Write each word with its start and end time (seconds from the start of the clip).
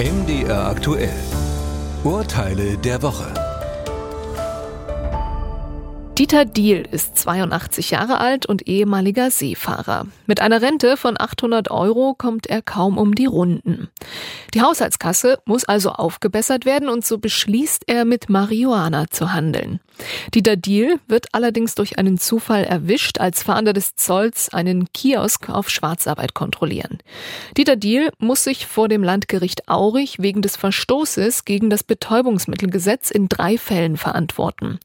MDR 0.00 0.70
aktuell. 0.70 1.12
Urteile 2.04 2.78
der 2.78 3.02
Woche. 3.02 3.49
Dieter 6.20 6.44
Diehl 6.44 6.86
ist 6.90 7.16
82 7.16 7.92
Jahre 7.92 8.18
alt 8.18 8.44
und 8.44 8.68
ehemaliger 8.68 9.30
Seefahrer. 9.30 10.06
Mit 10.26 10.42
einer 10.42 10.60
Rente 10.60 10.98
von 10.98 11.18
800 11.18 11.70
Euro 11.70 12.12
kommt 12.12 12.46
er 12.46 12.60
kaum 12.60 12.98
um 12.98 13.14
die 13.14 13.24
Runden. 13.24 13.88
Die 14.52 14.60
Haushaltskasse 14.60 15.38
muss 15.46 15.64
also 15.64 15.92
aufgebessert 15.92 16.66
werden 16.66 16.90
und 16.90 17.06
so 17.06 17.16
beschließt 17.16 17.84
er, 17.86 18.04
mit 18.04 18.28
Marihuana 18.28 19.06
zu 19.08 19.32
handeln. 19.32 19.80
Dieter 20.34 20.56
Diehl 20.56 21.00
wird 21.08 21.28
allerdings 21.32 21.74
durch 21.74 21.98
einen 21.98 22.18
Zufall 22.18 22.64
erwischt, 22.64 23.18
als 23.18 23.42
Fahnder 23.42 23.72
des 23.72 23.96
Zolls 23.96 24.50
einen 24.50 24.92
Kiosk 24.92 25.48
auf 25.48 25.70
Schwarzarbeit 25.70 26.34
kontrollieren. 26.34 26.98
Dieter 27.56 27.76
Diehl 27.76 28.10
muss 28.18 28.44
sich 28.44 28.66
vor 28.66 28.88
dem 28.88 29.02
Landgericht 29.02 29.70
Aurich 29.70 30.18
wegen 30.18 30.42
des 30.42 30.56
Verstoßes 30.56 31.46
gegen 31.46 31.70
das 31.70 31.82
Betäubungsmittelgesetz 31.82 33.10
in 33.10 33.30
drei 33.30 33.56
Fällen 33.56 33.96
verantworten. 33.96 34.80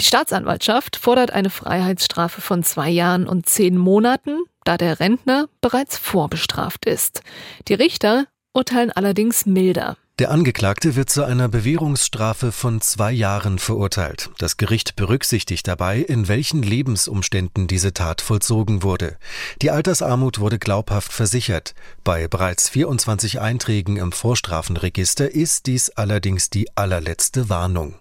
Die 0.00 0.04
Staatsanwaltschaft 0.04 0.96
fordert 0.96 1.30
eine 1.30 1.50
Freiheitsstrafe 1.50 2.40
von 2.40 2.62
zwei 2.64 2.90
Jahren 2.90 3.26
und 3.26 3.48
zehn 3.48 3.76
Monaten, 3.76 4.38
da 4.64 4.76
der 4.76 5.00
Rentner 5.00 5.48
bereits 5.60 5.98
vorbestraft 5.98 6.86
ist. 6.86 7.22
Die 7.68 7.74
Richter 7.74 8.26
urteilen 8.52 8.90
allerdings 8.90 9.46
milder. 9.46 9.96
Der 10.18 10.30
Angeklagte 10.30 10.94
wird 10.94 11.08
zu 11.08 11.24
einer 11.24 11.48
Bewährungsstrafe 11.48 12.52
von 12.52 12.82
zwei 12.82 13.10
Jahren 13.12 13.58
verurteilt. 13.58 14.30
Das 14.38 14.58
Gericht 14.58 14.94
berücksichtigt 14.94 15.66
dabei, 15.66 16.00
in 16.00 16.28
welchen 16.28 16.62
Lebensumständen 16.62 17.66
diese 17.66 17.94
Tat 17.94 18.20
vollzogen 18.20 18.82
wurde. 18.82 19.16
Die 19.62 19.70
Altersarmut 19.70 20.38
wurde 20.38 20.58
glaubhaft 20.58 21.12
versichert. 21.12 21.74
Bei 22.04 22.28
bereits 22.28 22.68
24 22.68 23.40
Einträgen 23.40 23.96
im 23.96 24.12
Vorstrafenregister 24.12 25.30
ist 25.30 25.66
dies 25.66 25.88
allerdings 25.88 26.50
die 26.50 26.68
allerletzte 26.76 27.48
Warnung. 27.48 27.94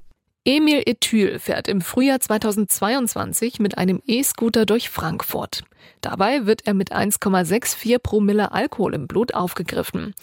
Emil 0.44 0.81
Ethyl 0.88 1.38
fährt 1.38 1.67
im 1.67 1.81
Frühjahr 1.81 2.20
2022 2.20 3.59
mit 3.59 3.78
einem 3.78 4.02
E-Scooter 4.08 4.66
durch 4.66 4.89
Frankfurt. 4.89 5.64
Dabei 6.02 6.47
wird 6.47 6.66
er 6.66 6.73
mit 6.73 6.92
1,64 6.92 8.00
Promille 8.00 8.52
Alkohol 8.52 8.95
im 8.95 9.06
Blut 9.06 9.36
aufgegriffen. 9.36 10.16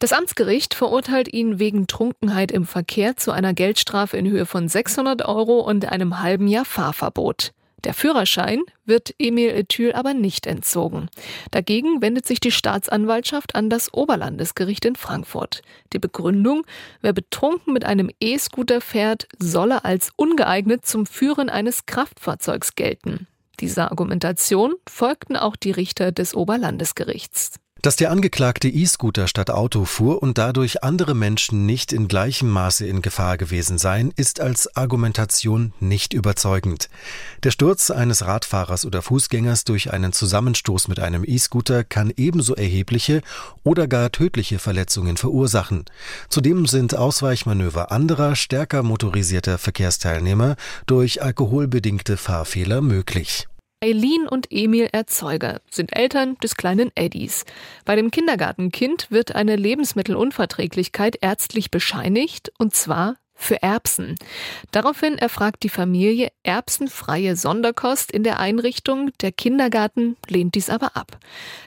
Das 0.00 0.12
Amtsgericht 0.12 0.74
verurteilt 0.74 1.32
ihn 1.32 1.60
wegen 1.60 1.86
Trunkenheit 1.86 2.50
im 2.50 2.66
Verkehr 2.66 3.16
zu 3.16 3.30
einer 3.30 3.54
Geldstrafe 3.54 4.16
in 4.16 4.28
Höhe 4.28 4.44
von 4.44 4.68
600 4.68 5.24
Euro 5.26 5.60
und 5.60 5.86
einem 5.86 6.20
halben 6.20 6.48
Jahr 6.48 6.64
Fahrverbot. 6.64 7.52
Der 7.84 7.94
Führerschein 7.94 8.62
wird 8.84 9.14
Emil 9.18 9.50
Ethyl 9.50 9.92
aber 9.92 10.14
nicht 10.14 10.46
entzogen. 10.46 11.08
Dagegen 11.50 12.02
wendet 12.02 12.26
sich 12.26 12.40
die 12.40 12.50
Staatsanwaltschaft 12.50 13.54
an 13.54 13.70
das 13.70 13.92
Oberlandesgericht 13.94 14.84
in 14.84 14.96
Frankfurt. 14.96 15.62
Die 15.92 15.98
Begründung, 15.98 16.66
wer 17.00 17.12
betrunken 17.12 17.72
mit 17.72 17.84
einem 17.84 18.10
E-Scooter 18.20 18.80
fährt, 18.80 19.28
solle 19.38 19.84
als 19.84 20.10
ungeeignet 20.16 20.84
zum 20.84 21.06
Führen 21.06 21.48
eines 21.48 21.86
Kraftfahrzeugs 21.86 22.74
gelten. 22.74 23.26
Dieser 23.60 23.90
Argumentation 23.90 24.74
folgten 24.88 25.36
auch 25.36 25.56
die 25.56 25.70
Richter 25.70 26.12
des 26.12 26.34
Oberlandesgerichts. 26.34 27.60
Dass 27.82 27.96
der 27.96 28.10
Angeklagte 28.10 28.68
E-Scooter 28.68 29.26
statt 29.26 29.50
Auto 29.50 29.86
fuhr 29.86 30.22
und 30.22 30.36
dadurch 30.36 30.84
andere 30.84 31.14
Menschen 31.14 31.64
nicht 31.64 31.94
in 31.94 32.08
gleichem 32.08 32.50
Maße 32.50 32.86
in 32.86 33.00
Gefahr 33.00 33.38
gewesen 33.38 33.78
seien, 33.78 34.12
ist 34.16 34.38
als 34.38 34.76
Argumentation 34.76 35.72
nicht 35.80 36.12
überzeugend. 36.12 36.90
Der 37.42 37.50
Sturz 37.50 37.90
eines 37.90 38.26
Radfahrers 38.26 38.84
oder 38.84 39.00
Fußgängers 39.00 39.64
durch 39.64 39.94
einen 39.94 40.12
Zusammenstoß 40.12 40.88
mit 40.88 41.00
einem 41.00 41.24
E-Scooter 41.26 41.82
kann 41.82 42.12
ebenso 42.14 42.54
erhebliche 42.54 43.22
oder 43.64 43.88
gar 43.88 44.12
tödliche 44.12 44.58
Verletzungen 44.58 45.16
verursachen. 45.16 45.86
Zudem 46.28 46.66
sind 46.66 46.94
Ausweichmanöver 46.94 47.90
anderer, 47.90 48.36
stärker 48.36 48.82
motorisierter 48.82 49.56
Verkehrsteilnehmer 49.56 50.56
durch 50.84 51.22
alkoholbedingte 51.22 52.18
Fahrfehler 52.18 52.82
möglich. 52.82 53.46
Eileen 53.82 54.28
und 54.28 54.48
Emil 54.50 54.90
Erzeuger 54.92 55.62
sind 55.70 55.96
Eltern 55.96 56.36
des 56.42 56.56
kleinen 56.56 56.92
Eddies. 56.94 57.46
Bei 57.86 57.96
dem 57.96 58.10
Kindergartenkind 58.10 59.10
wird 59.10 59.34
eine 59.34 59.56
Lebensmittelunverträglichkeit 59.56 61.16
ärztlich 61.22 61.70
bescheinigt, 61.70 62.52
und 62.58 62.74
zwar 62.74 63.16
für 63.40 63.62
Erbsen. 63.62 64.16
Daraufhin 64.70 65.18
erfragt 65.18 65.62
die 65.62 65.68
Familie 65.68 66.30
erbsenfreie 66.42 67.36
Sonderkost 67.36 68.12
in 68.12 68.22
der 68.22 68.38
Einrichtung. 68.38 69.10
Der 69.20 69.32
Kindergarten 69.32 70.16
lehnt 70.28 70.54
dies 70.54 70.70
aber 70.70 70.96
ab. 70.96 71.18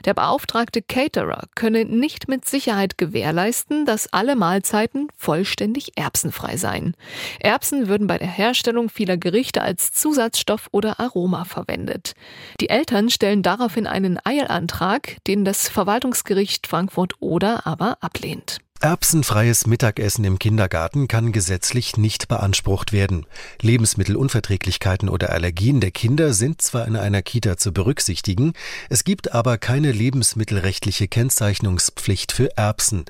Der 0.04 0.14
beauftragte 0.14 0.82
Caterer 0.82 1.44
könne 1.54 1.84
nicht 1.84 2.28
mit 2.28 2.44
Sicherheit 2.44 2.96
gewährleisten, 2.96 3.84
dass 3.84 4.12
alle 4.12 4.36
Mahlzeiten 4.36 5.08
vollständig 5.16 5.92
erbsenfrei 5.96 6.56
seien. 6.56 6.94
Erbsen 7.40 7.88
würden 7.88 8.06
bei 8.06 8.18
der 8.18 8.28
Herstellung 8.28 8.88
vieler 8.88 9.16
Gerichte 9.16 9.62
als 9.62 9.92
Zusatzstoff 9.92 10.68
oder 10.70 11.00
Aroma 11.00 11.44
verwendet. 11.44 12.14
Die 12.60 12.70
Eltern 12.70 13.10
stellen 13.10 13.42
daraufhin 13.42 13.86
einen 13.86 14.18
Eilantrag, 14.24 15.16
den 15.26 15.44
das 15.44 15.68
Verwaltungsgericht 15.68 16.66
Frankfurt 16.66 17.14
Oder 17.20 17.66
aber 17.66 17.98
ablehnt. 18.00 18.63
Erbsenfreies 18.84 19.66
Mittagessen 19.66 20.26
im 20.26 20.38
Kindergarten 20.38 21.08
kann 21.08 21.32
gesetzlich 21.32 21.96
nicht 21.96 22.28
beansprucht 22.28 22.92
werden. 22.92 23.24
Lebensmittelunverträglichkeiten 23.62 25.08
oder 25.08 25.32
Allergien 25.32 25.80
der 25.80 25.90
Kinder 25.90 26.34
sind 26.34 26.60
zwar 26.60 26.86
in 26.86 26.94
einer 26.94 27.22
Kita 27.22 27.56
zu 27.56 27.72
berücksichtigen, 27.72 28.52
es 28.90 29.04
gibt 29.04 29.32
aber 29.32 29.56
keine 29.56 29.90
lebensmittelrechtliche 29.90 31.08
Kennzeichnungspflicht 31.08 32.30
für 32.30 32.54
Erbsen. 32.58 33.06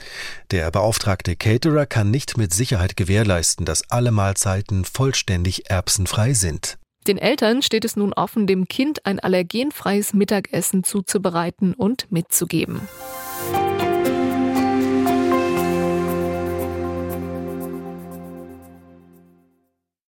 Der 0.52 0.70
beauftragte 0.70 1.34
Caterer 1.34 1.86
kann 1.86 2.08
nicht 2.08 2.36
mit 2.36 2.54
Sicherheit 2.54 2.96
gewährleisten, 2.96 3.66
dass 3.66 3.90
alle 3.90 4.12
Mahlzeiten 4.12 4.84
vollständig 4.84 5.70
erbsenfrei 5.70 6.34
sind. 6.34 6.78
Den 7.08 7.18
Eltern 7.18 7.62
steht 7.62 7.84
es 7.84 7.96
nun 7.96 8.12
offen, 8.12 8.46
dem 8.46 8.68
Kind 8.68 9.04
ein 9.06 9.18
allergenfreies 9.18 10.12
Mittagessen 10.12 10.84
zuzubereiten 10.84 11.74
und 11.74 12.12
mitzugeben. 12.12 12.80